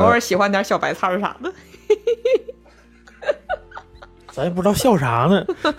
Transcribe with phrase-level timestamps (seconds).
[0.00, 1.52] 偶尔喜欢点小白菜儿啥的。
[4.32, 5.44] 咱也不知道笑啥呢。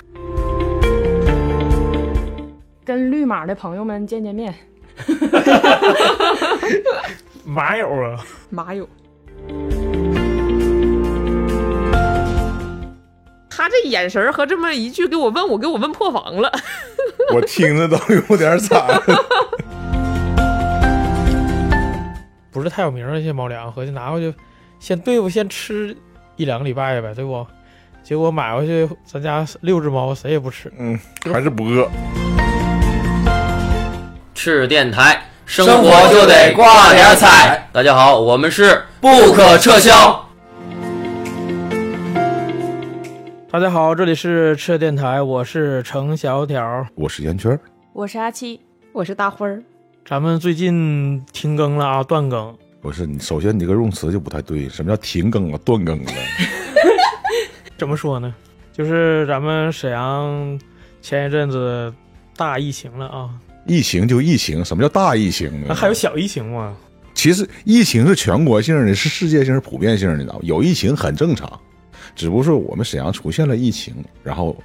[2.85, 4.53] 跟绿码的朋友们见见面。
[7.43, 8.87] 马友啊，马友，
[13.49, 16.51] 他这眼神和这么一句给我问我，给我问破防了。
[17.33, 18.85] 我听着都有点惨。
[22.61, 24.31] 不是太有名儿的这些猫粮，合计拿回去
[24.79, 25.97] 先对付，先吃
[26.35, 27.43] 一两个礼拜呗，对不？
[28.03, 30.71] 结果买回去，咱家六只猫谁也不吃。
[30.77, 30.95] 嗯，
[31.33, 31.89] 还是不饿。
[34.35, 37.67] 赤电台，生活就得挂点彩。
[37.71, 40.23] 大家好，我们是不可撤销。
[43.49, 46.85] 大家好，这里是赤电台，我是程小条。
[46.93, 47.59] 我是烟圈，
[47.91, 48.61] 我是阿七，
[48.93, 49.63] 我是大辉儿，
[50.05, 52.55] 咱们最近停更了啊，断更。
[52.81, 54.67] 不是你，首先你这个用词就不太对。
[54.67, 56.11] 什么叫停更了、断更了？
[57.77, 58.33] 怎么说呢？
[58.73, 60.59] 就是咱们沈阳
[61.01, 61.93] 前一阵子
[62.35, 63.29] 大疫情了啊，
[63.65, 66.75] 疫情就疫情，什么叫大疫情还有小疫情吗？
[67.13, 70.39] 其实疫情是全国性的，是世界性，是普遍性的，你知道吗？
[70.43, 71.59] 有疫情很正常，
[72.15, 74.57] 只不过是我们沈阳出现了疫情，然后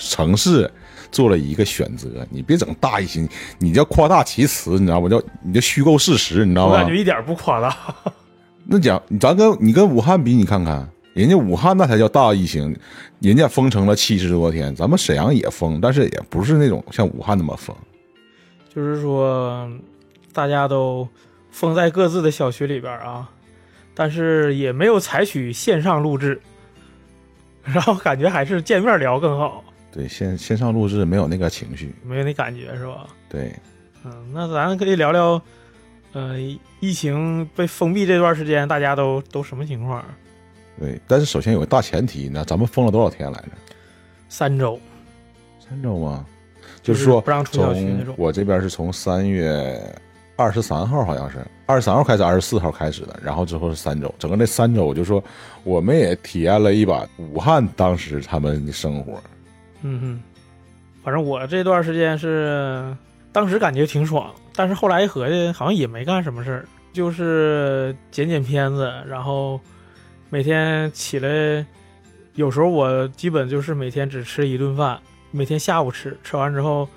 [0.00, 0.70] 城市
[1.12, 2.26] 做了一个选择。
[2.30, 5.08] 你别整大疫情，你叫夸大其词，你知道吗？
[5.08, 6.96] 叫你叫虚构事实，你知道吗我感觉？
[6.96, 7.76] 一点不夸大。
[8.64, 12.76] 那讲咱跟你跟武汉比，你看看，人家武汉那才叫大疫情，
[13.20, 17.76] 人家封城了七十多天，咱们沈阳也封，但是也不是那种像武汉那么封。
[18.72, 19.68] 就是说，
[20.32, 21.08] 大家都
[21.50, 23.28] 封在各自的小区里边啊，
[23.94, 26.40] 但是也没有采取线上录制，
[27.64, 31.94] 然后感觉还是见面聊更好，对，线线上录制没有那个情绪。
[32.04, 33.06] 没有那感觉是吧？
[33.28, 33.52] 对，
[34.04, 35.40] 嗯，那咱可以聊聊，
[36.12, 36.36] 呃，
[36.78, 40.04] 疫情被封闭这段时间，大家都都什么情况？
[40.78, 43.48] 对，但是首先有个大前提呢，咱们封了多少天来着？
[44.28, 44.78] 三周，
[45.58, 46.24] 三周吗？
[46.82, 49.78] 就是说不让出小区那种我这边是从三月
[50.36, 55.22] 二十三号，好像是二十三号开始，二十四号开始的，然后之后是三周，整个那三周就说
[55.64, 59.20] 我们也体验了一把武汉当时他们的生活。
[59.82, 60.22] 嗯哼，
[61.02, 62.96] 反正我这段时间是
[63.32, 69.58] 当时感觉挺爽，但是后来一合计，好像也没干什么事儿，就是剪剪片子，然后
[70.28, 71.64] 每天起来，
[72.34, 76.88] 有时候我基本就是每天只吃一顿饭，每天下午吃，吃完之后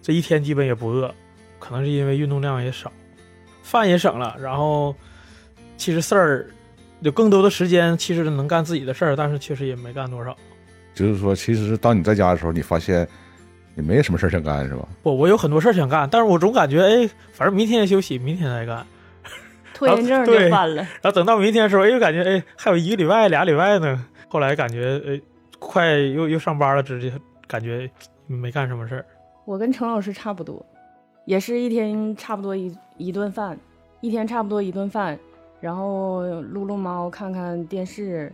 [0.00, 1.12] 这一天基本也不饿，
[1.58, 2.92] 可能是因为运动量也少，
[3.62, 4.94] 饭也省了，然后
[5.76, 6.46] 其实事儿
[7.00, 10.36] 有更多的时间，其实能干自己的事儿，但是确实也没干多少。
[10.94, 13.06] 就是说，其实当你在家的时候，你发现
[13.74, 14.86] 你没什么事儿想干，是吧？
[15.02, 18.86] 不我有很多事儿想干，但是我总感觉，哎，反正明天休息，明天再干。
[19.74, 20.82] 拖延症就犯了。
[21.00, 24.04] 然后等到明天的时候，哎，又感觉，哎，还有一个礼拜、俩礼拜呢。
[24.28, 25.20] 后来感觉，哎，
[25.58, 27.12] 快又又上班了，直接
[27.46, 27.90] 感觉
[28.26, 29.04] 没干什么事儿。
[29.44, 30.64] 我跟程老师差不多，
[31.24, 33.58] 也是一天差不多一一顿饭，
[34.02, 35.18] 一天差不多一顿饭，
[35.60, 38.32] 然后撸撸猫，看看电视。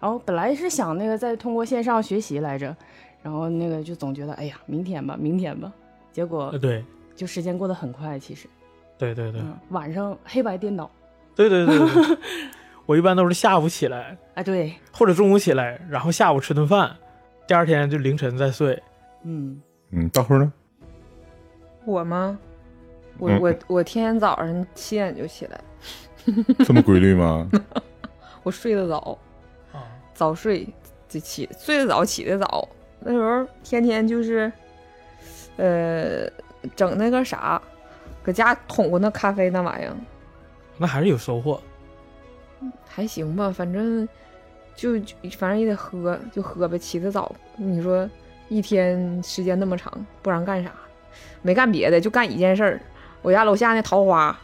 [0.00, 2.74] 然后本来是想那个再通过线上学习来着，
[3.22, 5.72] 然后那个就总觉得，哎呀，明天吧，明天吧。
[6.12, 8.48] 结果呃，对，就时间过得很快，其实，
[8.96, 10.90] 对对对，嗯，晚上黑白颠倒，
[11.34, 12.18] 对对对对，
[12.86, 16.96] 我一般都是下午起来，哎，对，或者中午起来，然后下午吃顿饭，
[17.46, 18.80] 第二天就凌晨再睡。
[19.22, 19.60] 嗯，
[19.90, 20.52] 嗯，大辉呢？
[21.84, 22.38] 我吗？
[23.18, 25.60] 我嗯我我天天早上七点就起来，
[26.64, 27.48] 这么规律吗？
[28.44, 29.18] 我睡得早，啊，
[30.18, 30.66] 早睡
[31.08, 32.68] 就起，睡得早起得早。
[32.98, 34.50] 那时候天天就是，
[35.56, 36.28] 呃，
[36.74, 37.62] 整那个啥，
[38.20, 39.94] 搁家捅咕那咖啡那玩意儿，
[40.76, 41.60] 那还是有收获。
[42.88, 44.08] 还行吧，反正
[44.74, 47.32] 就就反正也得喝，就喝呗，起得早。
[47.56, 48.10] 你说
[48.48, 50.72] 一天时间那么长，不然干啥？
[51.42, 52.80] 没干别的，就干一件事儿。
[53.22, 54.36] 我家楼下那桃花，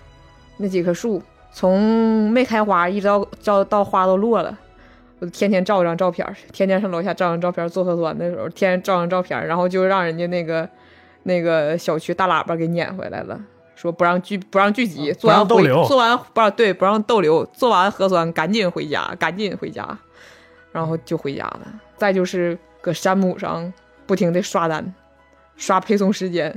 [0.56, 1.20] 那几棵树，
[1.52, 4.56] 从没开花一直到到到花都落了，
[5.24, 10.68] 我天天照张照片儿，天天上楼下照张照片儿，做核酸的时候天天照张照片儿，然后就让人家那个
[11.22, 13.40] 那个小区大喇叭给撵回来了。
[13.74, 19.98] 说不让聚不让聚集，啊做完逗留做完不让对不让逗留，做完核酸赶紧回家，赶紧回家，
[20.72, 21.60] 然后就回家了。
[21.96, 23.72] 再就是搁山姆上
[24.06, 24.94] 不停的刷单，
[25.56, 26.54] 刷配送时间，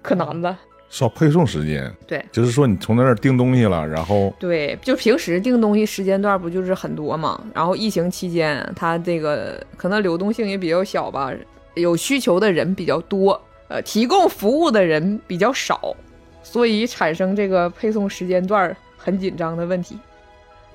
[0.00, 0.58] 可难了。
[0.90, 7.40] 刷配送时间，对就是说你从那儿订东西了，然后对，就平时订东西时间段不就是很多嘛？
[7.54, 11.32] 然后疫情期间，它这个可能流动性也比较小吧，
[11.74, 15.94] 有需求的人比较多，呃，提供服务的人比较少，
[16.42, 19.98] 所以产生这个配送时间段很紧张的问题。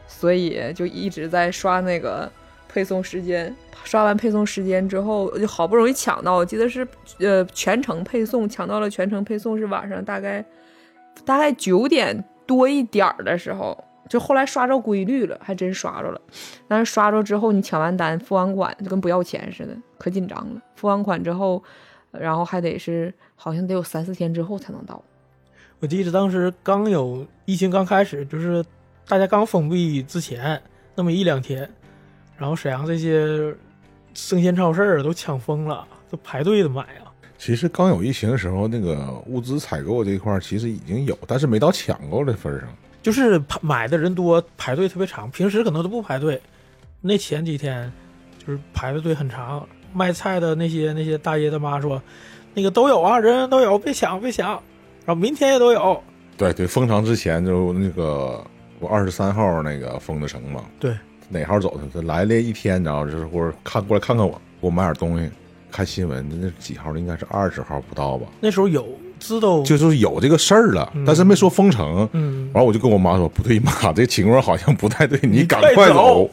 [0.06, 2.32] 所以就一直在刷那个
[2.74, 3.56] 配送时间。
[3.84, 6.88] 刷完配送时间之后，就好不容易抢到，我记得是
[7.20, 10.44] 呃全程配送，抢到了全程配送是晚上大概
[11.26, 13.78] 大概九点多一点的时候，
[14.10, 16.22] 就后来刷着规律了，还真刷着了。
[16.68, 20.62] 但是刷着之后，你抢完单付完款就跟不要钱似的，可紧张了。
[20.76, 21.62] 付完款之后，
[22.12, 25.04] 然后还得是好像得有三四天之后才能到。
[25.82, 28.64] 我记得当时刚有疫情刚开始，就是
[29.10, 30.62] 大家刚封闭之前
[30.96, 31.70] 那么一两天，
[32.44, 33.56] 然后沈阳这些
[34.14, 37.08] 生鲜超市都抢疯了，都排队的买啊。
[37.38, 42.68] 其实刚有疫情的时候，那个物资采购这一块其实已经有，但是没到抢购的份儿上。
[43.02, 45.32] 就是排买的人多，排队特别长。
[45.32, 46.42] 平时可能都不排队，
[47.00, 47.90] 那前几天
[48.46, 49.66] 就是排的队很长。
[49.94, 52.02] 卖菜的那些那些大爷大妈说，
[52.54, 54.50] 那个都有啊，人人都有，别抢别抢。
[55.06, 56.04] 然后明天也都有。
[56.36, 58.46] 对对，封城之前就那个
[58.82, 60.94] 我二十三号那个封的城嘛，对，
[61.34, 61.82] 哪号走的？
[61.94, 64.32] 他来了一天，然后就是或者看过来看看我，
[64.62, 65.30] 给我买点东西。
[65.72, 67.00] 看新闻，那几号的？
[67.00, 68.28] 应该是二十号不到吧？
[68.40, 68.88] 那时候有
[69.20, 72.08] 知道，就是有这个事儿了，嗯但是没说封城。
[72.12, 76.30] 嗯，完，我就跟我妈说：“不对，妈，这情况好像不太对，你赶快走。”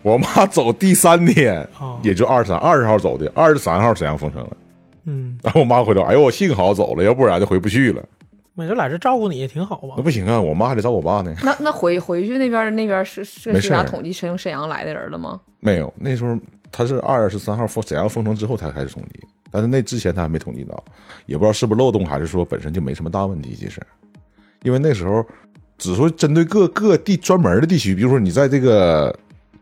[0.00, 4.56] 我妈走第三天，啊，也就二十三、二十号走的，二十三号沈阳封城了。
[5.04, 8.02] 嗯，然后我妈回头，哎呦，我幸好走了，要不然就回不去了。
[8.58, 9.94] 每个来这照顾你也挺好吧？
[9.96, 11.32] 那不行啊，我妈还得找我爸呢。
[11.44, 15.40] 那那回回去那边那边是是是啥统计沈沈阳来的人了吗？
[15.60, 16.36] 没有，那时候
[16.72, 19.20] 他是二月十三号封沈阳封城之后才开始统计，
[19.52, 20.82] 但是那之前他还没统计到，
[21.26, 23.54] 也不知道是不是漏洞，还是说本身就没什么大问题。
[23.54, 23.80] 其实，
[24.64, 25.24] 因为那时候
[25.78, 29.16] 只说针对各各地专门的地区，比如说你在这个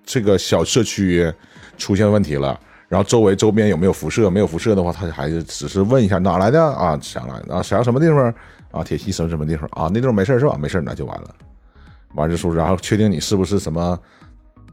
[0.07, 1.31] 这个小社区
[1.77, 2.59] 出现问题了。
[2.89, 4.31] 然后周围周边有没有辐射？
[4.31, 6.97] 没有辐射的话，他还是只是问一下哪来的啊？
[7.03, 7.61] 沈阳来的啊？
[7.61, 8.33] 沈阳什么地方
[8.77, 8.85] 啊？
[8.85, 9.91] 铁西什么什么地方啊？
[9.93, 10.57] 那地方没事儿是吧？
[10.61, 11.35] 没事儿那就完了。
[12.15, 13.99] 完就说，然后确定你是不是什么？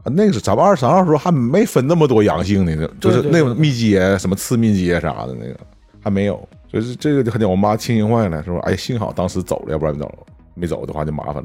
[0.02, 5.56] 啊，那个是咱们二十三号的时候还没分那么多阳性的呢，就是那种密接什么次密接啥的那个
[6.02, 10.10] 还没有，就是这个就让我妈庆幸坏了，说哎幸好当时走了，要不然走
[10.54, 11.44] 没走的话就麻烦了。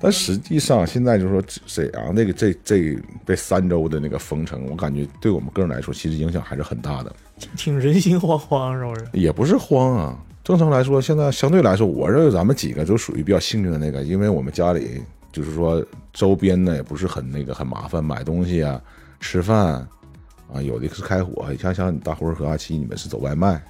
[0.00, 2.96] 但实际上现在就是说沈阳那个这这
[3.26, 7.12] 这三周的那个封城，我感觉对我们个人来说其实影响还是很大的，
[7.56, 9.06] 挺人心惶惶，是不是？
[9.12, 10.18] 也不是慌啊。
[10.48, 14.98] 正常来说，现在相对来说，我认为咱们几个就属于比较幸运的那个，因为我们家里
[15.30, 15.84] 就是说
[16.14, 18.80] 周边呢也不是很那个很麻烦，买东西啊、
[19.20, 19.86] 吃饭
[20.50, 23.62] 啊，有的是开火，像像你大辉和阿七，你们是走外卖，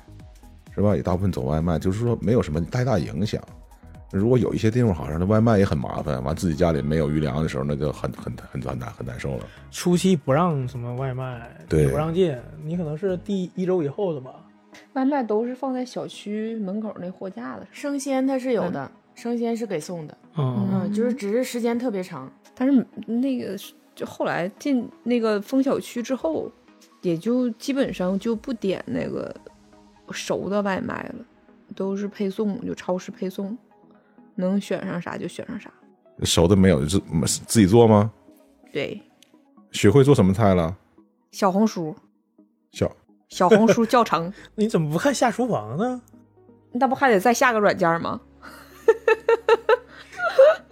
[0.73, 0.95] 是吧？
[0.95, 3.43] 也大部分走外卖，就是说没有什么太大影响。
[4.13, 9.45] 如果有一些地方好像那外卖也很麻烦，完自己家里没有余粮的时候，那就很很很很难很难受了。
[9.73, 14.31] 初期不让什么外卖，对也不让进，你可能是第一周以后的吧？
[14.95, 22.31] 外卖都是放在小区门口那货架子上，生鲜它是有的，生鲜是给送的，嗯，嗯，就是只是时间特别长。
[22.55, 23.57] 但是那个
[23.95, 26.51] 就后来进那个封小区之后，
[27.03, 29.35] 也就基本上就不点那个
[30.11, 31.25] 熟的外卖了，
[31.77, 33.57] 都是配送，就超市配送，
[34.35, 35.73] 能选上啥就选上啥。
[36.25, 37.01] 熟的没有，自
[37.47, 38.11] 自己做吗？
[38.73, 39.01] 对，
[39.71, 40.77] 学会做什么菜了？
[41.31, 41.95] 小红书，
[42.73, 42.91] 小
[43.29, 46.01] 小红书教程， 你怎么不看下厨房呢？
[46.73, 48.21] 那不还得再下个软件吗？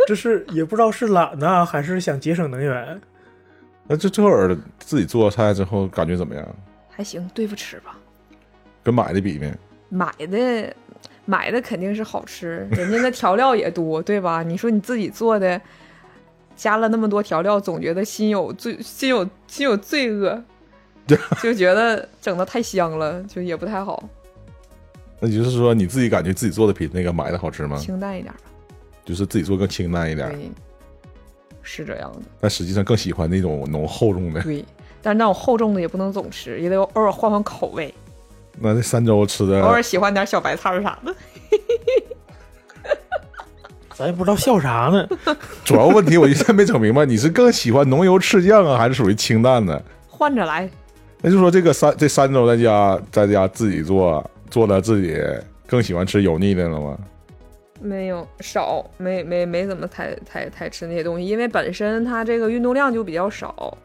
[0.07, 3.01] 这是也不知道是懒呢，还是想节省能源。
[3.89, 6.47] 那这这会儿自己做菜之后感觉怎么样？
[6.89, 7.99] 还行，对付吃吧。
[8.83, 9.53] 跟买的比呢？
[9.89, 10.75] 买的
[11.25, 14.43] 买的肯定是好吃，人家那调料也多，对吧？
[14.43, 15.61] 你说你自己做的，
[16.55, 20.43] 加了那么多调料，总觉得心有罪，心有心有罪恶，
[21.43, 24.03] 就觉得整的太香了，就也不太好，
[25.21, 27.77] 那就是说你自己感觉自己做的比那个买的好吃吗？
[27.77, 28.41] 清淡一点吧。
[29.05, 30.51] 就是自己做更清淡一点，对，
[31.63, 34.43] 是这样的，但实际上更喜欢那种浓厚重的。
[34.43, 34.65] 对。
[35.03, 37.95] 但是那种厚重的也不能总吃，也得偶尔换换口味，
[38.59, 41.15] 那这三周吃的偶尔喜欢点小白菜儿啥的。
[43.95, 45.09] 咱也不知道笑啥呢。
[45.65, 49.81] 主要问题，我现在没整明白，你是更喜欢浓油赤酱啊，还是属于清淡的？
[50.09, 50.69] 换着来，
[51.27, 55.21] 那就说这个三这三周在家在家自己做做的自己
[55.67, 56.97] 更喜欢吃油腻的了吗？
[57.81, 63.77] 没有少，没没没怎么太太太吃那些东西，因为本身它这个运动量就比较少。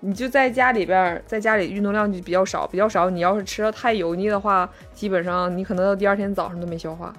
[0.00, 3.08] 你就在家里边儿，在家里运动量就比较少，比较少。
[3.08, 7.10] 你要是吃的太油腻的话，基本上你可能到第二天早上都没消化。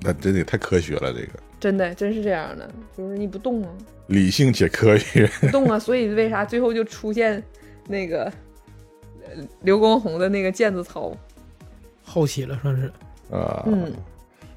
[0.00, 3.68] 那真的太科学了，这个真的，真是这样的，就是你不动啊，
[4.06, 5.26] 理性且科学。
[5.42, 7.42] 不动啊，所以为啥最后就出现
[7.86, 8.24] 那个
[9.24, 11.12] 呃刘畊宏的那个毽子操？
[12.04, 12.92] 后期了算是。
[13.30, 13.90] 啊，嗯，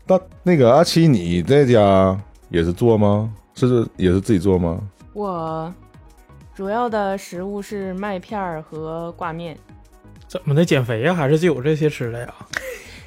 [0.05, 3.33] 那那个阿七，你在家也是做吗？
[3.55, 4.81] 是也是自己做吗？
[5.13, 5.73] 我
[6.53, 9.57] 主要的食物是麦片儿和挂面，
[10.27, 11.13] 怎么的减肥呀？
[11.13, 12.35] 还是就有这些吃的呀？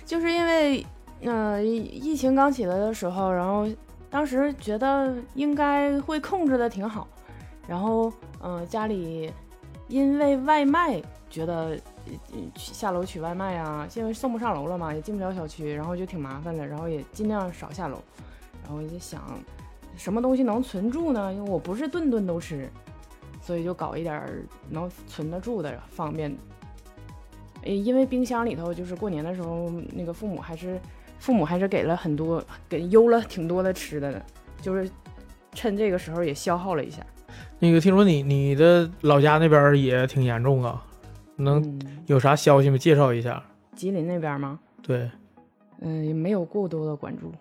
[0.06, 0.86] 就是因为
[1.24, 3.68] 呃疫疫情刚起来的时候，然后
[4.08, 7.06] 当时觉得应该会控制的挺好，
[7.66, 8.10] 然后
[8.40, 9.30] 呃家里
[9.88, 11.78] 因为外卖觉得
[12.54, 18.02] 下楼取外卖啊，因为送不上楼了嘛，也进不了小区，然后就挺麻烦的，然后也尽量少下楼，
[18.64, 19.22] 然后就想
[19.96, 21.32] 什么东西能存住呢？
[21.32, 22.68] 因为我不是顿顿都吃，
[23.40, 24.26] 所以就搞一点
[24.68, 26.38] 能存得住的方便的。
[27.62, 30.80] 诶，因为冰箱里头就是过年的时候，那个父母还是
[31.18, 34.22] 父母还是给了很多，给邮了挺多的吃的呢，
[34.62, 34.88] 就是
[35.52, 37.04] 趁这个时候也消耗了一下。
[37.58, 40.84] 那个听说你你的老家那边也挺严重啊，
[41.36, 42.78] 能嗯，有啥消息吗？
[42.78, 43.42] 介绍一下。
[43.74, 44.58] 吉林那边吗？
[44.82, 45.10] 对，
[45.80, 47.32] 嗯，也没有过多的关注，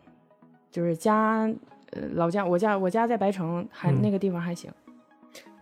[0.71, 1.49] 就是家，
[1.91, 4.71] 呃，老家我家我家在白城，还、嗯那个地方还行。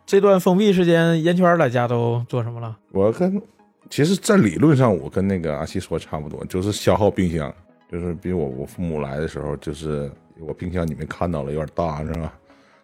[0.06, 2.78] 这段封闭时间，烟圈在家都做什么了？
[2.92, 3.42] 我跟
[3.90, 7.54] 其实，在理论上，我跟那个阿西说差不多，就是消耗冰箱，
[7.92, 12.34] 就是比我我父母来的时候，就是我冰箱你们看到了有点大是吧？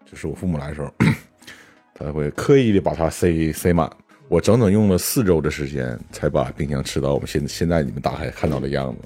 [0.05, 0.91] 就是我父母来的时候，
[2.03, 3.89] 他会刻意的把它塞塞满。
[4.27, 9.01] 我整整用了四周的时间才把冰箱吃到我们现现在你们打开看到的样子，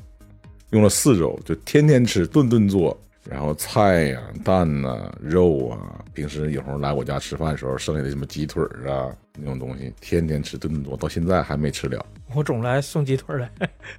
[0.69, 2.95] 用了四周，就天天吃，顿顿做，
[3.27, 12.05] 然后菜呀、蛋呐、肉啊，平时有时候来我家吃饭的时候剩下的什么鸡腿儿啊那种东西，天天吃，顿顿做，到现在还没吃了。
[12.35, 13.49] 我总来送鸡腿来。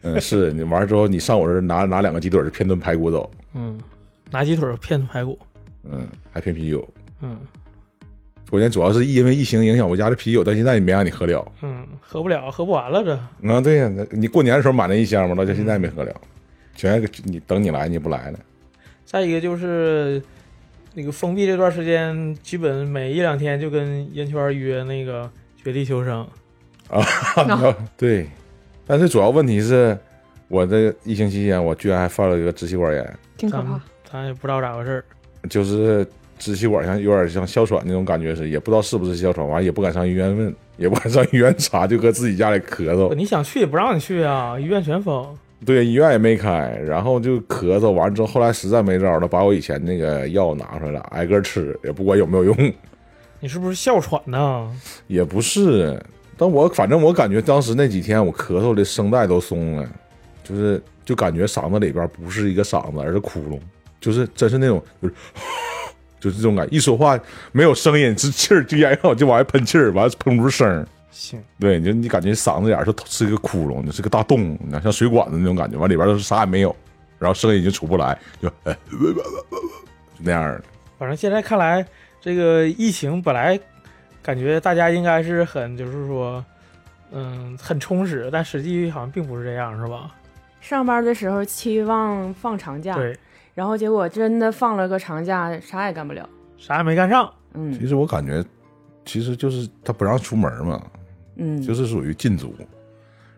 [0.03, 3.76] 嗯，是你完了之后，你上我这儿拿拿两个鸡腿儿片炖排骨走，嗯，
[4.31, 5.37] 拿鸡腿片排骨。
[5.83, 6.88] 嗯，还片啤酒。
[7.21, 7.37] 嗯
[8.49, 11.53] 关键主要是因为疫情影响我家的啤酒，到现在也没让你喝了。
[11.62, 13.12] 嗯，喝不了，喝不完了这。
[13.53, 16.15] 啊，对呀、那你过年的时候买那一箱嘛，到现在也没喝了，
[16.75, 18.38] 全给你等你来，你不来了。
[19.05, 20.23] 再一个就是
[20.95, 25.31] 那个封闭这段时间，基本每一两天就跟烟圈约那个
[25.62, 26.26] 绝地求生。
[26.88, 27.03] 啊
[27.99, 28.29] 对，
[28.87, 29.99] 但是主要问题是，
[30.47, 33.81] 我这疫情期间，我居然还犯了一个支气管炎，挺可怕。
[34.09, 35.05] 咱也不知道咋回事儿。
[35.50, 36.07] 就是
[36.38, 43.14] 支气管像有点像哮喘那种感觉似的，也不知道是不是哮喘，完了也不敢上医院问，也不敢上医院查，就搁自己家里咳嗽。
[43.14, 45.26] 你想去也不让你去啊，医院全封。
[45.64, 52.55] 对，医院也没开，然后就咳嗽，完了之后，后来实在没招了，把我以前那个药拿出来了，挨个吃，也不管有没有用，
[53.40, 54.71] 你是不是哮喘呢？
[55.07, 55.99] 也不是。
[56.37, 59.88] 但我反正我感觉当时那几天我咳嗽的声带都松了，
[60.45, 63.59] 就是就感觉嗓子里边不是一个嗓子，而是窟窿，
[63.99, 65.14] 就是真是那种就是
[66.21, 67.19] 就是这种感觉，一说话
[67.53, 70.87] 没有声音，是气儿就咽上就往外喷气儿，完了喷不出声儿。
[71.11, 76.75] 行，对，你就你感觉嗓子眼儿是是一个窟窿，就是个大洞，你看像水管子那种感觉，完里边都是啥也没有，
[77.19, 78.97] 然后声音已经出不来，就哎，就
[80.19, 80.63] 那样的。
[80.99, 81.87] 反正现在看来，
[82.21, 83.59] 这个疫情本来
[84.23, 86.45] 感觉大家应该是很，就是说，
[87.13, 90.15] 嗯，很充实，但实际好像并不是这样，是吧？
[90.61, 93.17] 上班的时候期望放长假，对，
[93.57, 96.29] 然后结果真的放了个长假，啥也干不了。
[96.59, 97.29] 啥也没干上。
[97.55, 98.45] 嗯其实我感觉，
[99.07, 100.83] 其实就是他不让出门嘛，
[101.37, 102.55] 嗯，就是属于禁足。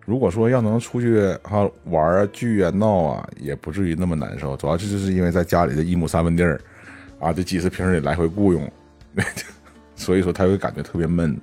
[0.05, 4.57] 如果说要能出去哈玩啊、聚啊、闹啊，也不至于那么难受。
[4.57, 6.61] 主要这就是因为在家里的一亩三分地儿，
[7.21, 8.69] 啊，这几十平里来回雇佣，
[9.95, 11.39] 所以说他会感觉特别闷。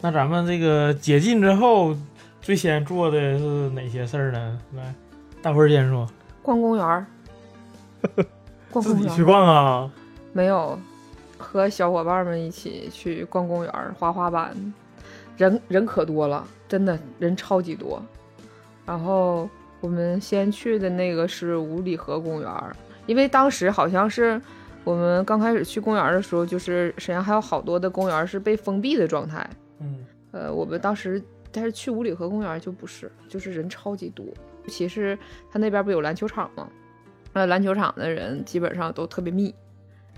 [0.00, 1.96] 那咱们这个解禁之后，
[2.40, 4.58] 最先做的是哪些事儿呢？
[4.74, 4.94] 来，
[5.40, 6.08] 大辉儿先说，
[6.42, 7.06] 逛公园
[8.80, 9.92] 自己去公园儿逛啊。
[10.32, 10.78] 没有，
[11.36, 14.54] 和小伙伴们一起去逛公园、滑滑板，
[15.36, 18.02] 人人可多了，真的人超级多。
[18.84, 19.48] 然后
[19.80, 22.50] 我们先去的那个是五里河公园，
[23.06, 24.40] 因为当时好像是
[24.84, 29.48] 我们刚开始去公园的时候，就是沈阳还有好多的公园是被封闭的状态。
[29.80, 34.24] 嗯，呃，我们当时但是去五里河公园就不是，就是人超级多，
[34.64, 35.18] 尤其是
[35.50, 36.68] 他那边不有篮球场吗？
[37.38, 39.54] 呃，篮球场的人基本上都特别密，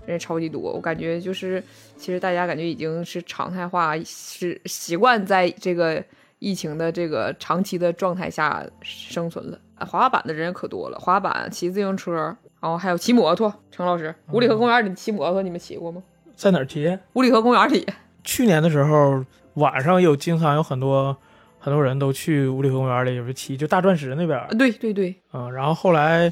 [0.07, 0.59] 人超级多。
[0.59, 1.63] 我感觉就是，
[1.95, 6.03] 其实大家感觉已经是常态化，是习惯在这个
[6.39, 9.59] 疫情的这个长期的状态下生存了。
[9.75, 12.11] 啊滑滑板的人可多了，滑板、骑自行车，
[12.59, 13.53] 然后还有骑摩托。
[13.69, 16.01] 程老师，五里河公园里骑摩托，你们骑过吗？
[16.35, 16.97] 在哪儿骑？
[17.13, 17.85] 五里河公园里，
[18.23, 19.23] 去年的时候，
[19.55, 21.15] 晚上有经常有很多
[21.59, 24.39] 很多人都去五里河公园里，有时骑，就大钻石那边。
[24.39, 26.31] 啊对对对，嗯，然后后来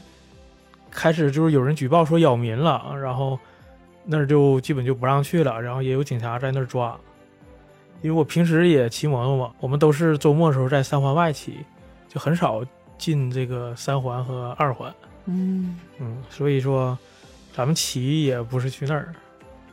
[0.92, 3.38] 开始就是有人举报说扰民了，然后
[4.06, 6.98] 那儿就基本就不让去了，然后也有警察在那儿抓。
[8.02, 11.58] 因为我平时也骑摩托嘛，我们都是周末的时候在三环外骑，
[12.08, 12.64] 就很少
[12.98, 14.94] 进这个三环和二环。
[15.26, 16.98] 嗯，嗯，所以说
[17.54, 19.14] 咱们骑也不是去那儿，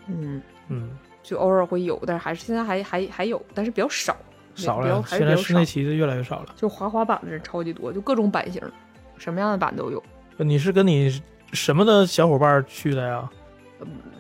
[0.09, 0.91] 嗯，嗯，
[1.23, 4.17] 就偶尔会有，但是还是现在还还还有，但是比较少，
[4.57, 5.03] 少了。
[5.07, 5.37] 现在。
[5.37, 6.55] 室内骑的越来越少了。
[6.57, 8.61] 就滑滑板的人超级多，就各种版型，
[9.17, 10.03] 什么样的板都有。
[10.39, 13.29] 你是跟你什么的小伙伴去的呀？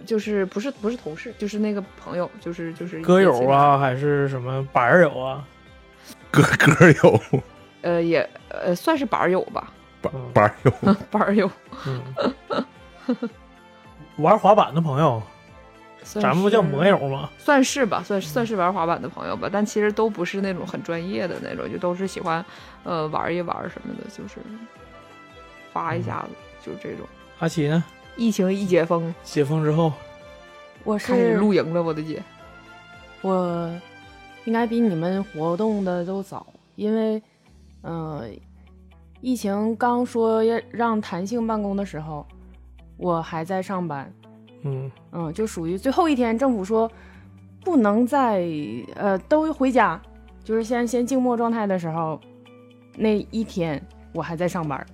[0.05, 5.45] 就是不是不是同事，就是那个朋友，就是就是歌友啊，还是什么板儿友啊？
[6.31, 7.21] 歌 歌友，
[7.83, 10.73] 呃也呃算是板儿友吧，板嗯板友，
[11.11, 11.51] 板儿友。
[11.87, 12.01] 嗯，
[14.19, 15.21] 玩滑板的朋友，
[16.03, 17.29] 咱们不叫是摩友吗？
[17.39, 22.45] 算是吧，算是算是玩滑板的朋友吧，但其实都不是那种很专业的那种，就都是喜欢
[22.85, 24.37] 呃玩一玩什么的，就是
[25.77, 26.31] 发一下子，
[26.65, 27.07] 就是这种。
[27.39, 27.85] 阿奇呢？
[28.17, 29.93] 疫情一解封，解封之后，
[30.85, 32.23] 我开始是露营了，我的姐。
[33.21, 33.71] 我
[34.47, 37.23] 应该比你们活动的都早，因为，
[37.83, 38.25] 呃，
[39.21, 42.27] 疫情刚说要让弹性办公的时候，
[42.97, 44.11] 我还在上班，
[44.63, 46.91] 嗯，嗯，就属于最后一天，政府说
[47.63, 48.49] 不能再
[48.95, 50.01] 呃都回家，
[50.43, 52.19] 就是先先静默状态的时候，
[52.97, 54.87] 那一天我还在上班，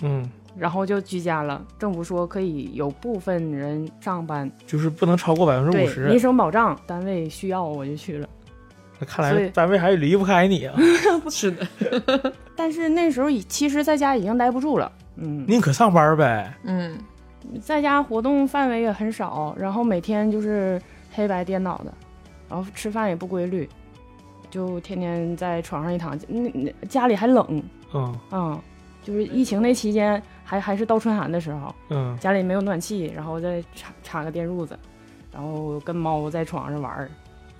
[0.00, 1.64] 嗯，然后就居家了。
[1.78, 6.18] 政府说可以有部分人上班，就是不能超过百分之五十民。
[6.18, 8.28] 生保障单位需要我就去了。
[8.98, 10.74] 那看来单位还离不开你啊！
[11.30, 11.66] 是的，
[12.54, 16.52] 但是那时候已其实在家已经待不住了，嗯，宁可上班呗。
[16.64, 16.98] 嗯，
[17.62, 20.80] 在家活动范围也很少，然后每天就是
[21.14, 21.92] 黑白颠倒的，
[22.48, 23.66] 然后吃饭也不规律，
[24.50, 27.62] 就天天在床上一躺，那那家里还冷，
[27.94, 28.60] 嗯嗯，
[29.02, 34.78] 就是疫情那期间还还是倒春寒的时候，嗯，家里没有暖气，然后再插插个电褥子，
[35.32, 37.10] 然后跟猫在床上玩儿，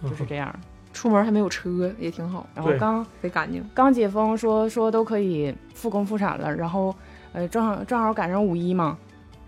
[0.02, 0.54] 就是这样。
[0.92, 3.64] 出门还没有车，也挺好，然后刚贼干净。
[3.72, 6.94] 刚解封说说都可以复工复产了，然后
[7.32, 8.98] 呃正好正好赶上五一嘛，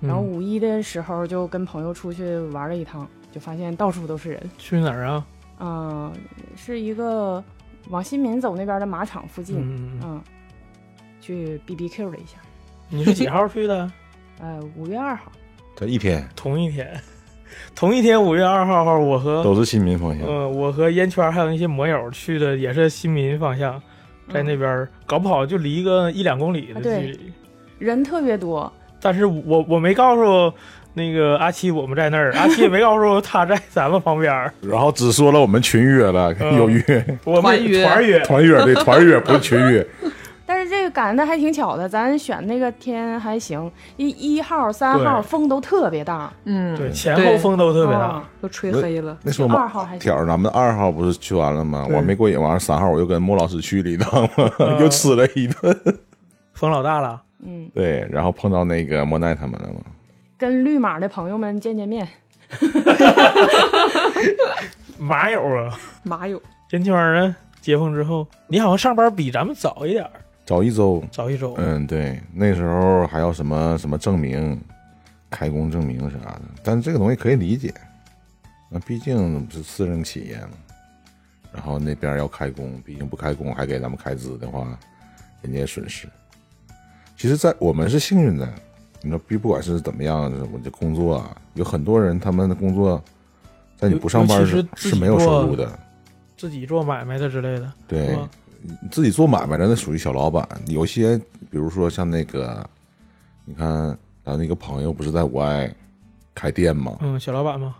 [0.01, 4.51] 然后嗯五一的时候就跟朋友出去玩了一趟，就发现到处都是人。
[4.57, 5.27] 去哪儿啊？
[5.59, 6.13] 嗯、
[6.57, 7.43] 是一个
[7.89, 10.23] 往新民走那边的马场附近，嗯，嗯，
[11.23, 12.37] 去 B B Q 了一下。
[12.91, 13.91] 你是几号去的？
[14.41, 15.31] 呃，五月二号，
[15.77, 16.91] 这一天同一天，
[17.77, 20.27] 同一天五月二号号，我和都是新民方向。
[20.27, 23.81] 呃我和烟圈还有那些摩友去的也是新民方向，
[24.33, 27.33] 在那边儿搞不好就离个一两公里的距离。
[27.79, 30.53] 人特别多，但是我我没告诉
[30.93, 36.83] 那个阿七我们在那儿，阿七也没告诉 他在咱们旁边儿，然后只说了我们群约了，嗯有约
[37.25, 39.87] 我们团约团约，团约对团约不是群约。
[40.63, 48.23] 但是这个赶的还挺巧的，咱选那个天还行，一一号、三号风都特别大，嗯，对，前后风都特别大嗯。
[48.41, 49.19] 都吹黑了。
[49.25, 51.85] 那时候，二号还行天咱们二号不是去完了吗？
[51.91, 54.29] 我没过瘾，完了三号我又跟莫老师去了一趟嘛，
[54.61, 55.77] 嗯 又吃了一顿。
[56.53, 59.81] 风老大了，嗯，对，然后碰到那个莫奈他们了嘛。
[60.39, 62.07] 跟绿码的朋友们见见面。
[64.97, 67.35] 马友啊，马友，烟圈儿呢？
[67.61, 70.11] 解封之后，你好像上班比咱们早一点儿，
[70.45, 71.55] 早一周，早一周。
[71.57, 74.61] 嗯，对，那时候还要什么什么证明，
[75.31, 77.73] 开工证明啥的，但是这个东西可以理解，
[78.69, 80.51] 那毕竟是私人企业嘛，
[81.53, 84.79] 然后那边要开工，毕竟不开工还给咱们开支的话，
[85.43, 86.09] 人家也损失。
[87.17, 88.53] 其实，在我们是幸运的，
[89.01, 93.03] 你说，不不管是怎么样，我这工作啊，有很多人他们的工作，
[93.77, 95.79] 在你不上班尤其是没有收入的，
[96.37, 98.19] 自己做买卖的之类的，对
[98.91, 101.17] 自己做买卖的那属于小老板，有些
[101.51, 102.69] 比如说像那个，
[103.45, 105.73] 你看咱那个朋友不是在国外
[106.35, 106.99] 开店吗？
[107.01, 107.75] 嗯，小老板吗，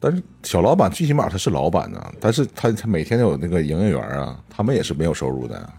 [0.00, 5.70] 但是小老板最起码他是老板呢，但是他他每天有那个营业员啊，他们也是没有收入的。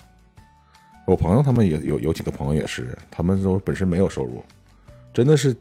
[1.06, 4.44] 我朋友他们也有有几个朋友也是，他们都本身没有收入，
[5.14, 5.56] 真的是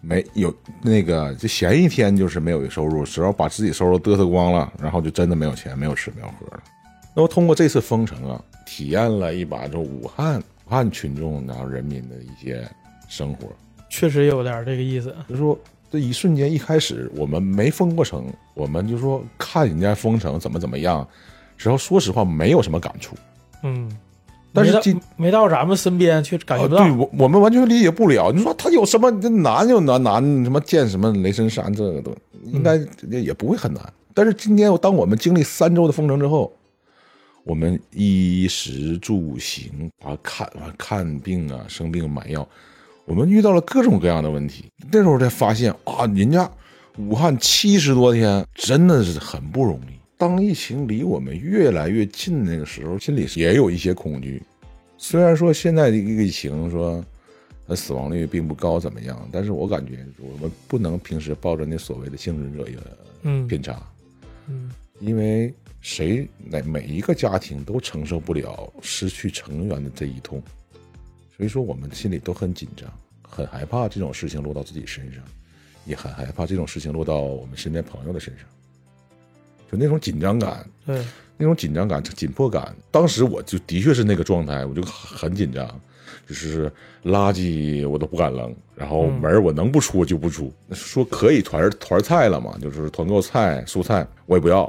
[0.00, 6.62] 没有那个就闲一天就是没有收入，只要把自己收入嘚瑟光了，然后就真的没有钱，没有吃没有喝了。
[7.16, 12.62] 那么通过这次封城啊，体验了一把这武汉武汉群众然后人民的一些
[13.08, 13.48] 生活，
[13.88, 15.16] 确实有点这个意思。
[15.26, 15.58] 就说
[15.90, 21.08] 这一瞬间，一开始我们没封过城，我们就说看人家封城怎么怎么样，
[21.56, 23.16] 然后说实话没有什么感触。
[23.62, 23.90] 嗯，
[24.52, 26.82] 但是今没到咱们身边，却感觉不到。
[26.82, 28.30] 啊对我我们完全理解不了。
[28.30, 32.76] 你说他有什么这难就难难，什么建什么雷神山这个都应该
[33.08, 33.82] 也也不会很难。
[34.12, 36.52] 但是今天当我们经历三周的封城之后，
[37.46, 42.46] 我们衣食住行啊看啊看病啊生病买药，
[43.04, 44.64] 我们遇到了各种各样的问题。
[44.90, 46.50] 那时候才发现啊，人家
[46.98, 49.94] 武汉七十多天真的是很不容易。
[50.18, 54.42] 当疫情离我们越来越近那个时候，心里也有一些恐惧。
[54.98, 57.04] 虽然说现在这个疫情说
[57.68, 59.16] 它死亡率并不高，怎么样？
[59.30, 62.80] 但是我感觉我们不能平时抱着那所谓的幸存者一个
[63.22, 63.80] 嗯偏差，
[64.48, 65.54] 嗯因为
[65.86, 70.42] 谁哪每一个家庭都承受不了失去成员的这一痛，
[71.36, 75.22] 所以说我们心里都很紧张，很害怕这种事情落到自己身上，
[75.84, 78.44] 也很害怕这种事情落到我们身边朋友的身上，
[79.70, 81.04] 就那种紧张感，对，
[81.36, 85.80] 那种紧张感、紧迫感，当时我就的确是那个状态，我就很紧张，
[86.28, 86.68] 就是
[87.04, 90.52] 垃圾我都不敢扔，然后嗯门我能不出就不出。
[90.72, 94.66] 说可以团团菜了嘛，就是团购菜、蔬菜，我也不要。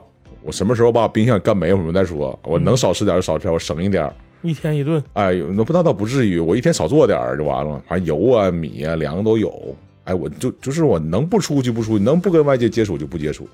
[0.47, 4.09] 我什么时候把我冰箱干没我们再说，我能少吃点就少吃点，我省一点。
[4.41, 7.83] 一天一顿，哎，那不那倒不至于，我一天少做点儿就完了。
[7.85, 9.75] 反正油啊、米啊、粮都有。
[10.05, 13.45] 哎，我就就是我能不出就不出，能不跟外界接触就不接触。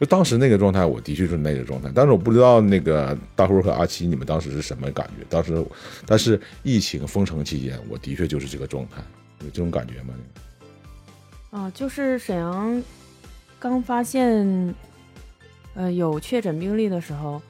[0.00, 5.24] 就当时那个状态，我的确是那个状态，但是我不知道那个大辉和阿七你们当时是什么感觉。
[5.28, 5.64] 当时，
[6.06, 9.00] 但是疫情封城期间，我的确就是这个状态，
[9.44, 10.14] 有这种感觉吗？
[11.50, 12.82] 啊，就是沈阳
[13.58, 14.74] 刚发现
[15.80, 17.40] 呃有确诊病例的时候，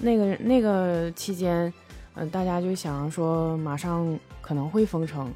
[0.00, 1.72] 那个那个期间，
[2.14, 5.28] 嗯、大家就想说马上可能会封城，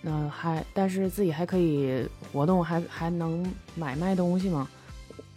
[0.00, 3.44] 那、还但是自己还可以活动，还还能
[3.74, 4.66] 买卖东西吗？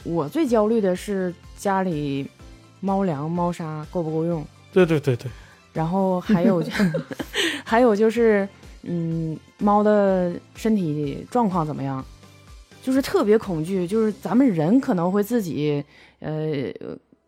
[0.06, 2.26] 我最焦虑的是家里
[2.80, 5.30] 猫粮、猫砂够不够用，对对对对，
[5.74, 6.64] 然后还有
[7.66, 8.48] 还有就是，
[8.84, 12.04] 嗯，猫的身体状况怎么样？
[12.84, 15.82] 就是特别恐惧，就是咱们人可能会自己，
[16.20, 16.70] 呃，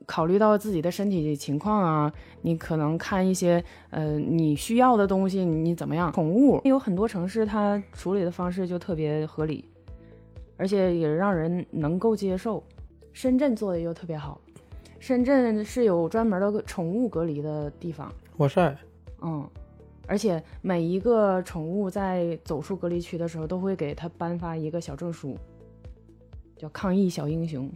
[0.06, 6.12] 考虑到自己的身体情况啊，你可能看一些，呃，你需要的东西，你怎么样？
[6.12, 9.64] 宠物有很多城市它处理的方式就特别合理，
[10.58, 12.62] 而且也让人能够接受。
[13.14, 14.42] 深圳做的又特别好，
[15.00, 18.12] 深圳是有专门的宠物隔离的地方。
[18.40, 18.78] 哇塞，
[19.22, 19.50] 嗯，
[20.08, 25.38] 而且每一个宠物在走出隔离区的时候，都会给它颁发一个小证书，
[26.58, 27.72] 叫“抗疫小英雄”。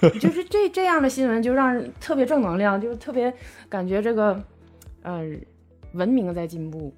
[0.20, 3.32] 就是这这样的新闻，就让人特别正能量，就是特别
[3.70, 4.44] 感觉这个，
[5.02, 5.24] 呃，
[5.94, 6.92] 文明在进步。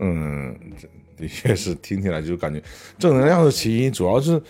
[0.00, 2.60] 嗯，这的确是听起来就感觉
[2.98, 4.42] 正能量的起因，主要是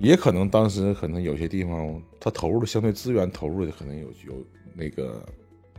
[0.00, 5.24] 也可能当时可能有些地方他投入的相对资源投入的可能有有那个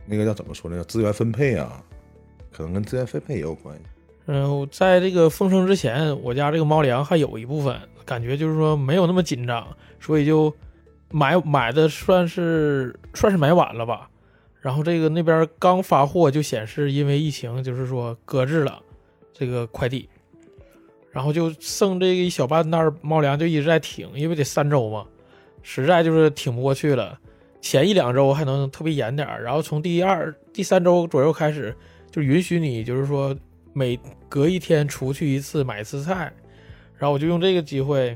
[0.06, 0.76] 那个叫怎么说呢？
[0.76, 1.82] 叫资源分配啊，
[2.52, 3.82] 可能跟资源分配也有关系。
[4.26, 9.66] 嗯在这个封城之前，我家这个猫粮还有一部分感觉就是说没有那么紧张，
[10.00, 10.54] 所以就
[11.10, 14.08] 买买的算是算是买晚了吧。
[14.60, 18.80] 然后这个那边刚发货就显示因为疫情就是说搁置了
[19.34, 20.08] 这个快递，
[21.10, 25.04] 然后就剩这个一小半袋猫粮就一直在挺，因为得三周嘛，
[25.62, 27.18] 实在就是挺不过去了。
[27.64, 31.74] 前一两周还能特别严点儿，然后从第二、第三周左右开始
[32.10, 33.34] 就允许你就是说
[33.72, 33.98] 每
[34.28, 36.30] 隔一天出去一次买一次菜，
[36.98, 38.14] 然后我就用这个机会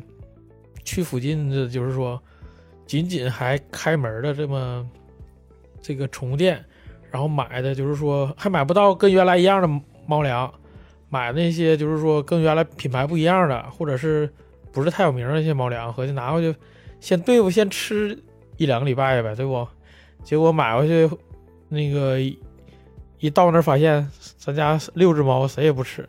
[0.85, 2.23] 去附近的，就是说
[2.85, 4.87] 仅仅还开门的这么
[5.81, 6.63] 这个宠物店，
[7.11, 10.53] 然后买的就是说还买不到跟原来一样的猫粮，
[11.09, 14.31] 买那些就是说跟原来品牌不一样的，或者是
[14.73, 16.55] 不是太有名的那些猫粮，合计拿回去
[17.01, 18.23] 先对付，先吃
[18.59, 19.67] 一两个礼拜呗，对不？
[20.23, 21.09] 结果买回去
[21.69, 22.39] 那个一
[23.21, 26.07] 一到那儿发现咱家六只猫谁也不吃，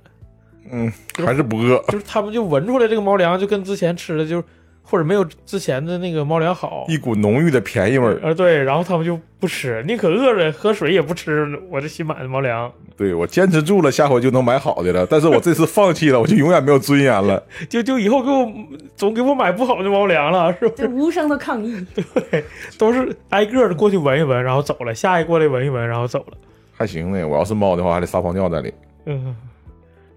[0.69, 0.91] 嗯，
[1.25, 1.81] 还是不饿。
[1.87, 4.43] 就是他们就闻出来这个猫粮就跟之前吃的就
[4.89, 6.85] 或者没有之前的那个猫粮好。
[6.87, 8.19] 一股浓郁的便宜味儿。
[8.23, 15.05] 呃，对，然后他们就不吃，宁可饿着喝水也不吃我这新买的猫粮，对我坚持住了，下回就能买好的了。
[15.05, 17.41] 但是我这次放弃了，我就永远没有尊严了。
[17.69, 18.51] 就就以后给我
[18.95, 20.75] 总给我买不好的猫粮了，是不？
[20.75, 21.85] 就是无声的抗议。
[22.31, 22.43] 对
[22.77, 26.37] 都是挨个的过去闻一闻，然后走了，下一过来闻一闻，然后走了。
[26.75, 28.73] 还行呢，我要是猫的话，还得撒泡尿在里。
[29.05, 29.35] 嗯，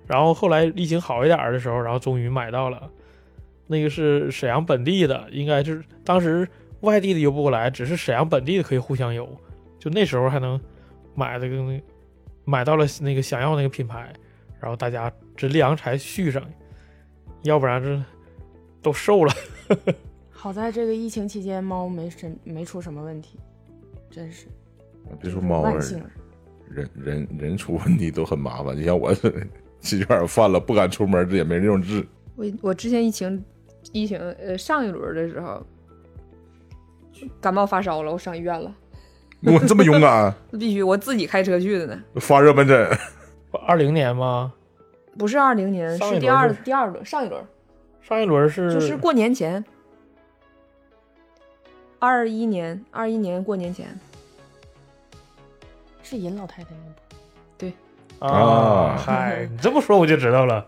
[0.06, 2.82] 然后后来疫情好一点儿的时候，然后终于买到了，
[3.66, 6.46] 那个是沈阳本地的，应该就是当时
[6.80, 9.28] 外地的邮不过来，只是沈阳本地的可以互相邮，
[9.78, 10.60] 就那时候还能
[11.14, 11.84] 买这个那个
[12.44, 14.12] 买到了那个想要那个品牌，
[14.60, 16.42] 然后大家这量才续上，
[17.42, 18.02] 要不然这
[18.82, 19.32] 都瘦了。
[20.30, 23.38] 好在这个疫情期间，猫没什没出什么问题，
[24.10, 24.46] 真是
[25.20, 26.02] 别说猫儿，万幸。
[26.68, 28.76] 人人人出问题都很麻烦。
[28.76, 29.14] 就像我
[29.80, 32.04] 吃有点犯了，不敢出门，这也没人用治。
[32.42, 33.44] 我我之前疫情
[33.92, 35.64] 疫情呃上一轮的时候，
[37.40, 38.74] 感冒发烧了，我上医院了，
[39.42, 42.02] 我这么勇敢， 必须我自己开车去的呢。
[42.16, 42.90] 发热门诊。
[43.68, 44.54] 二零年吗？
[45.18, 47.44] 不是二零年，是第二第二轮，上一轮
[48.00, 49.62] 上一轮是就是过年前，
[51.98, 53.86] 二一年二一年过年前，
[56.02, 56.70] 是尹老太太
[57.58, 57.74] 对
[58.18, 60.66] 啊嗨，你这么说我就知道了。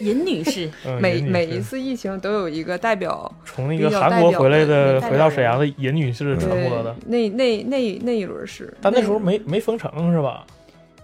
[0.00, 10.44] 尹女士， 嗯每每一次疫情都有一个代表从那个韩国回来的，回到沈阳的尹女士传播的，那那那那一轮是，但那时候没没封城是吧？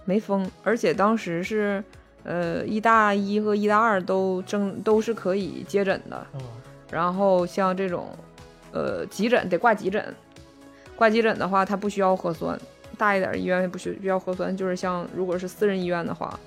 [0.05, 1.83] 没封，而且当时是
[2.23, 6.41] 呃一大一和一大二都正都是可以接诊的，嗯，
[6.91, 8.07] 然后像这种
[8.71, 10.03] 呃急诊得挂急诊，
[10.95, 12.59] 挂急诊的话它不需要核酸，
[12.97, 16.37] 大一点儿医院不需需要核酸，就是像如果是私人医院的话。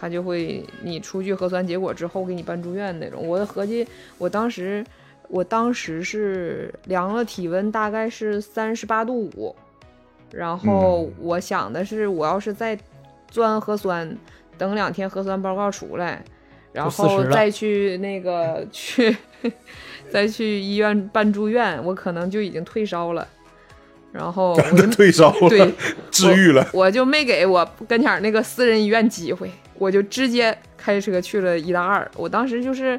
[0.00, 3.26] 他就会，你出具核酸结果之后给你办住院那种。
[3.26, 4.84] 我合计，我当时，
[5.28, 9.54] 我当时是量了体温，大概是三十八度五，
[10.30, 12.78] 然后我想的是，我要是再
[13.28, 14.16] 钻核酸，
[14.56, 16.22] 等两天核酸报告出来，
[16.72, 19.16] 然就40了后再去那个去，
[20.08, 23.26] 再去医院办住院，我可能就已经退烧了。
[24.10, 25.70] 然后我 就退烧了，对，
[26.10, 26.66] 治愈了。
[26.72, 32.10] 我就没给我跟前那个私人医院机会，我就直接开车去了医大二。
[32.16, 32.98] 我当时就是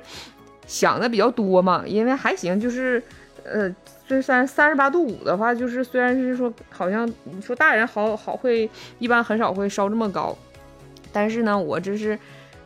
[0.66, 3.02] 想的比较多嘛，因为还行，就是
[3.44, 3.74] 呃，
[4.08, 10.38] 这三三十八度五的话，就是虽然是说好像你说大人好好会一般很少会烧这么高，
[11.12, 12.18] 但是呢，我这是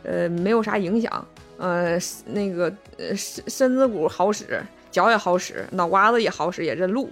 [0.02, 1.26] 呃没有啥影响，
[1.58, 7.08] 呃那个呃身身子骨好使，脚也好使，脑瓜子也好使，也认路。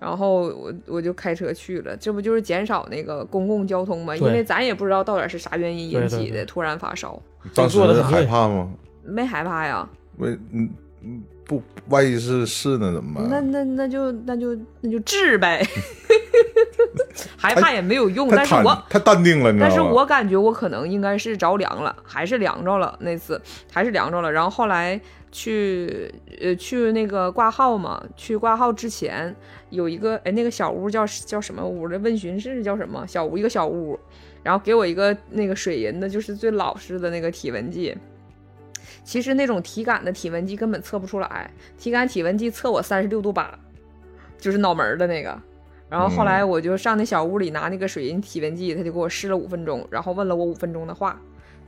[0.00, 4.14] 然后我我就开车去了，这不就是减少那个公共交通吗？
[4.16, 7.20] 因为咱也不知道到底是啥原因引起的，突然发烧，
[7.54, 8.70] 当时做得很害怕吗？
[9.04, 9.88] 没害怕呀？
[10.18, 10.68] 为嗯
[11.02, 13.28] 嗯不，万一是是呢怎么办？
[13.28, 15.64] 那那那就那就那就治呗，
[17.36, 18.28] 害怕也没有用。
[18.30, 19.70] 但是我太淡定了，你知道吗？
[19.70, 23.40] 但是我感觉我可能应该是着凉了，还是凉着了那次，
[23.72, 24.30] 还是凉着了。
[24.30, 29.34] 然后后来去呃去那个挂号嘛，去挂号之前
[29.70, 33.98] 有一个哎那个小屋叫叫什么屋的问询室叫什么小屋一个小屋，
[34.42, 37.96] 然后给我一个那个水银的，就是最老式的那个体温计。
[39.04, 43.58] 其实那种体感的体温计根本测不出来，体感体温计测我三十六度八，
[44.38, 45.40] 就是脑门儿的那个。
[45.90, 51.18] 然后后来我就上那小屋里拿那个水银体温计，他就给我试了五分钟，然后问了我五分钟的话，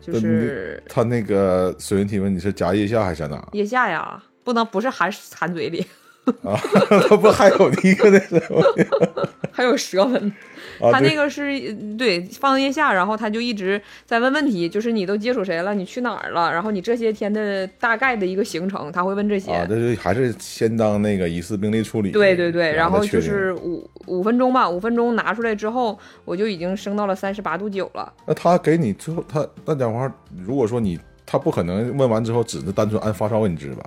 [0.00, 3.48] 就是他那个水银体温你是夹腋下还是在哪？
[3.52, 5.86] 腋下呀，不能不是含含嘴里，
[6.44, 6.56] 啊，
[7.08, 8.62] 他不还有一个那什么？
[9.50, 10.32] 还有舌吻。
[10.80, 19.50] 啊，他那个是对放腋下，然后他就一直在问问题，就是你都接触谁了，你去哪儿了，然后你这些天的大概的一个行程，他会问这些。
[19.52, 22.10] 啊，这是还是先当那个疑似病例处理。
[22.10, 28.10] 对对对，然后就是五五分钟吧，五分钟拿出来之后，我就已经升到了三十八度九了。
[28.26, 30.10] 那他给你最后，他那讲话，
[30.46, 33.84] 如果说你他不可能问完之后只是单纯按发烧问你治吧？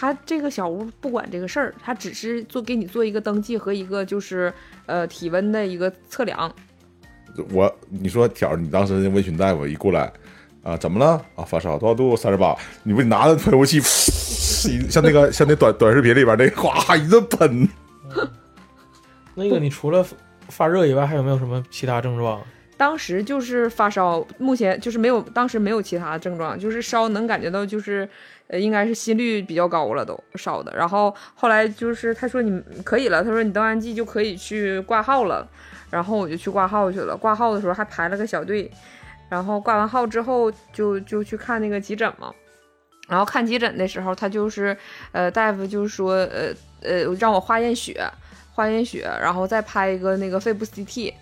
[0.00, 4.50] 他这个小屋不管这个事儿，他只是做给你做一个登记和一个就是
[4.86, 6.50] 呃体温的一个测量。
[7.50, 10.10] 我你说条儿，你当时那问询大夫一过来
[10.62, 11.44] 啊，怎么了啊？
[11.44, 12.16] 发烧多少度？
[12.16, 12.56] 三十八。
[12.82, 13.78] 你不你拿着喷雾器，
[14.88, 17.68] 像那个像那短短视频里边那个哗一顿喷。
[19.34, 20.02] 那个你除了
[20.48, 22.40] 发热以外，还有没有什么其他症状？
[22.80, 28.08] 当时就是发烧，目前就是没有，当时没有其他症状，就是烧能感觉到就是，
[28.46, 30.74] 呃，应该是心率比较高了都烧的。
[30.74, 35.46] 然后后来就是他说你可以了，他说你登完记就可以去挂号了。
[35.90, 38.70] 然后我就去挂号去了，挂号的时候还排了个小队。
[39.28, 42.32] 然后挂完号之后就就去看那个急诊嘛。
[43.08, 44.74] 然后看急诊的时候，他就是
[45.12, 48.02] 呃大夫就说呃呃让我化验血，
[48.54, 51.12] 化验血，然后再拍一个那个肺部 CT。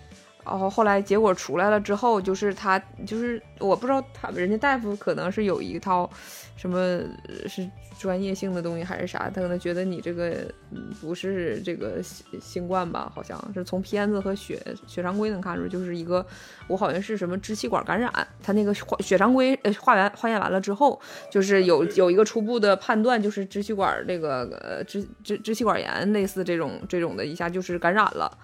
[0.49, 6.09] 然后后来结果出来了之后，就是他就是我不知道他人家大夫可能是有一套
[6.57, 6.99] 什么
[7.47, 10.51] 是专业性的东西还是啥，他可能觉得你这个
[10.99, 16.25] 不是这个新新冠吧，好像是从片子和血血常规能看出，就是一个
[16.67, 28.35] 我好像是什么支气管感染，他那个化血常规呃化完化验完了之后，就是有有一个初步的判断，就是支气管这个呃支支支气管炎类似这种这种的一下就是感染了。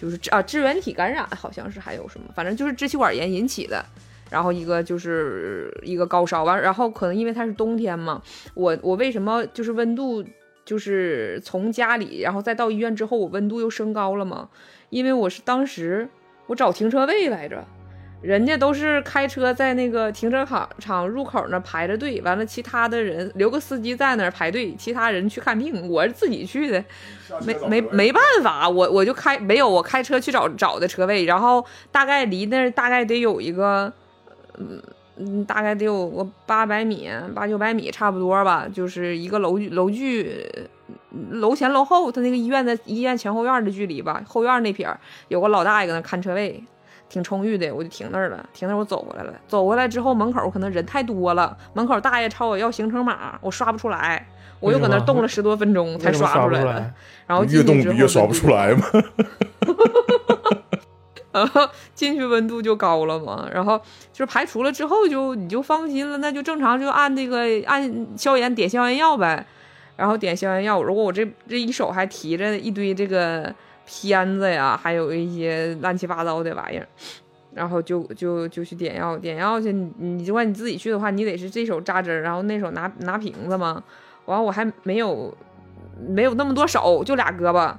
[0.00, 3.84] 就是啊，支原体感染好像是还有什么，反正就是支气管炎引起的。
[4.30, 8.20] 然后一个就是一个高烧完，然后可能因为它是冬天嘛，
[8.54, 10.24] 我我为什么就是温度
[10.64, 14.48] 就是从家里然后再到医院之后，我温度又升高了嘛？
[14.88, 16.08] 因为我是当时
[16.46, 17.64] 我找停车位来着，
[18.24, 26.82] 人家都是开车在那个停车场场入口那排着队，完了其他的人留个司机在那儿排队，其他人去看病，我是自己去的。
[27.44, 33.92] 没没没办法，我我就开没有我开车去找找的车位，然后大概离那儿大概得有一个，
[34.56, 34.80] 嗯
[35.18, 40.46] 嗯，大概得有个八百米八九百米差不多吧，就是一个楼楼距
[41.30, 46.62] 楼前楼后，他那个医院的医院前后院的距离吧，后院那撇儿有个老大爷搁那看车位，
[47.08, 48.48] 挺充裕的，我就停那儿了。
[48.52, 54.26] 停那儿我走过来了，走过来之后门口可能人太多了，门口大爷朝我要行程码，我刷不出来，
[54.60, 56.92] 我又搁那儿动了十多分钟才刷出来？
[57.26, 58.84] 然后越动进去之后越刷不出来嘛。
[61.32, 63.76] 然 后进去温度就高了嘛，然后
[64.12, 69.44] 就是排除了之后就你就放心了，那就正常就按那个按消炎点消炎药呗，
[69.96, 70.80] 然后点消炎药。
[70.80, 73.52] 如果我这这一手还提着一堆这个
[73.86, 76.86] 片子呀，还有一些乱七八糟的玩意儿，
[77.52, 79.72] 然后就就就去点药，点药去。
[79.72, 83.82] 你你如果你自己去的话，你得是这手扎针，然后那手拿拿瓶子嘛。
[84.26, 85.36] 完我还没有
[86.06, 87.74] 没有那么多手，就俩胳膊，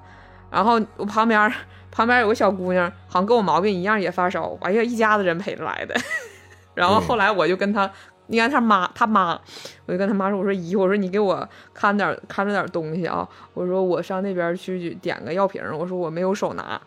[0.52, 1.52] 然后我旁边。
[1.92, 4.58] 旁边有个小姑娘，好像跟我毛病一样，也发烧。
[4.60, 5.96] 哎呀，一家子人陪着来的。
[6.76, 7.90] 然后后来我就跟她，
[8.28, 9.40] 你看他妈，他妈，
[9.86, 13.28] 我就跟他妈说：“我说姨，我说你给我看点看着点东西啊。
[13.54, 16.82] 我说我上那边去点个药瓶，我说我没有手拿。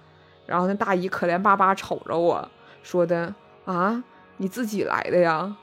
[0.47, 2.49] 然后那大姨可怜巴巴瞅着我
[2.83, 3.33] 说的
[3.65, 4.03] 啊，
[4.39, 5.57] 你自己来的呀？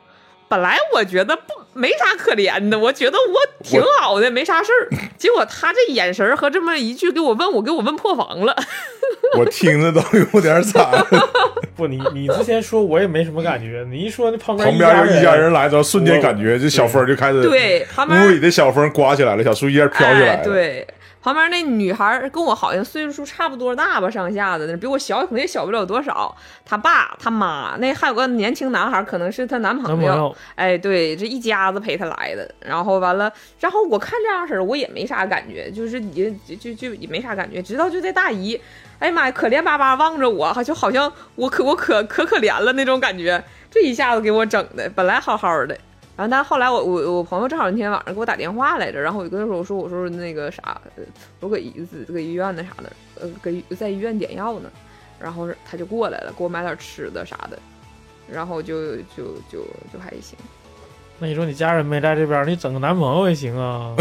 [0.56, 4.88] 本来我觉得不没啥可怜的，我觉得我挺好的，没啥事儿。
[5.20, 8.56] 结果他这眼神和这么一句给我问我，给我问破防了。
[9.38, 10.02] 我听着都
[10.34, 10.90] 有点惨。
[11.76, 20.38] 不，你你之前说我也没什么感觉，你一说那旁边旁边有一一家人来之后，瞬间感觉这小风就开始，对，旁边屋里的小风刮起来了，小树叶飘起来哎。
[20.38, 20.44] 了。
[20.46, 20.88] 对，
[21.26, 26.32] 旁边那女孩跟我好像岁数差不多大吧，上下的，比我小可能也小不了多少。
[26.64, 30.36] 他爸他妈那还有个年轻男孩，可能是她男朋友。
[30.54, 32.48] 哎，对，这一家子陪她来的。
[32.60, 37.60] 然后完了，然后我看这样式儿，我也没啥感觉，就是也就就就也没啥感觉。
[37.60, 38.62] 直到就这大姨，
[39.00, 43.44] 哎呀妈呀，可怜巴巴望着我，就好像我可我可可可怜了那种感觉。
[43.72, 45.76] 这一下子给我整的，本来好好的。
[46.18, 51.04] 然后，但后来我我我朋友正好那天晚上给我打电话来着，然后我就跟他说，我说我说那个啥，呃
[51.42, 51.74] 我搁医
[52.08, 54.70] 搁医院那啥的，呃，搁在医院点药呢，
[55.20, 57.60] 然后他就过来了，给我买点吃的啥的，
[58.32, 60.38] 然后就就就就还行，
[61.20, 63.94] 那你说你家人没在这边，你整个男朋友也行啊，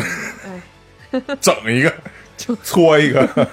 [1.10, 1.92] 哎，整一个，
[2.36, 3.48] 就搓一个，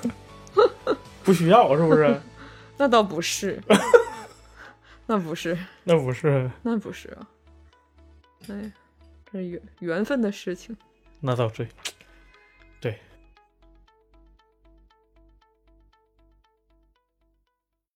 [1.23, 2.15] 不需要是不是？
[2.77, 3.61] 那倒不是，
[5.07, 7.21] 那不是，那不是，那不是啊，
[8.49, 8.71] 哎，
[9.31, 10.75] 这是缘缘分的事情，
[11.19, 11.93] 那倒对，对，